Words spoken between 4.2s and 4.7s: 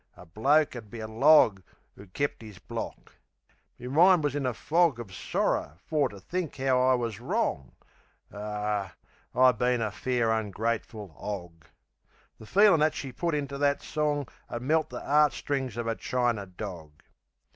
wus in a